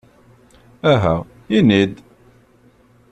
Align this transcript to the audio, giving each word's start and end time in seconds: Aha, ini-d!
Aha, 0.91 1.15
ini-d! 1.57 1.93